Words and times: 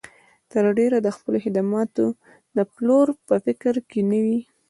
تر 0.51 0.63
ډېره 0.77 0.97
د 1.01 1.07
خپلو 1.15 1.37
خدماتو 1.45 2.05
د 2.55 2.57
پلور 2.73 3.07
په 3.27 3.35
فکر 3.45 3.73
کې 3.89 3.99
نه 4.11 4.19
وي. 4.25 4.39